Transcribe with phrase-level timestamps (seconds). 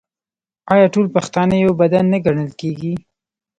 [0.73, 2.93] آیا ټول پښتانه یو بدن نه ګڼل کیږي؟